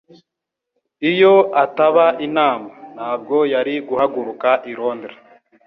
[1.11, 5.17] Iyo ataba inama, ntabwo yari guhaguruka i Londres